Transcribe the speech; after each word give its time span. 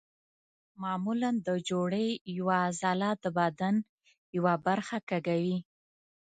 معمولا 0.81 1.31
د 1.47 1.49
جوړې 1.69 2.07
یوه 2.37 2.55
عضله 2.67 3.09
د 3.23 3.25
بدن 3.39 3.75
یوه 4.37 4.53
برخه 4.67 4.97
کږوي. 5.09 5.57